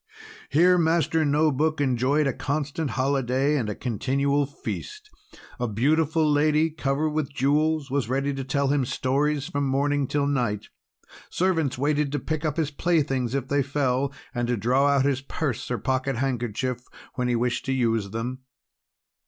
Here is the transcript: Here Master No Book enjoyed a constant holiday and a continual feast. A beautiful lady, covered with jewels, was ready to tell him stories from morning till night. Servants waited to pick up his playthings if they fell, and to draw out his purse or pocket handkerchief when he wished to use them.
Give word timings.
Here 0.49 0.79
Master 0.79 1.23
No 1.23 1.51
Book 1.51 1.79
enjoyed 1.79 2.25
a 2.25 2.33
constant 2.33 2.89
holiday 2.97 3.55
and 3.55 3.69
a 3.69 3.75
continual 3.75 4.47
feast. 4.47 5.11
A 5.59 5.67
beautiful 5.67 6.27
lady, 6.27 6.71
covered 6.71 7.09
with 7.11 7.31
jewels, 7.31 7.91
was 7.91 8.09
ready 8.09 8.33
to 8.33 8.43
tell 8.43 8.69
him 8.69 8.83
stories 8.83 9.47
from 9.47 9.67
morning 9.67 10.07
till 10.07 10.25
night. 10.25 10.69
Servants 11.29 11.77
waited 11.77 12.11
to 12.13 12.19
pick 12.19 12.43
up 12.43 12.57
his 12.57 12.71
playthings 12.71 13.35
if 13.35 13.47
they 13.47 13.61
fell, 13.61 14.11
and 14.33 14.47
to 14.47 14.57
draw 14.57 14.87
out 14.87 15.05
his 15.05 15.21
purse 15.21 15.69
or 15.69 15.77
pocket 15.77 16.15
handkerchief 16.15 16.81
when 17.13 17.27
he 17.27 17.35
wished 17.35 17.63
to 17.65 17.71
use 17.71 18.09
them. 18.09 18.39